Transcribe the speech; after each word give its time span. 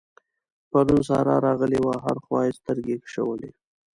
پرون 0.71 1.01
سارا 1.07 1.35
راغلې 1.47 1.79
وه؛ 1.81 1.95
هره 2.05 2.21
خوا 2.25 2.39
يې 2.47 2.57
سترګې 2.59 2.95
کشولې. 3.03 3.51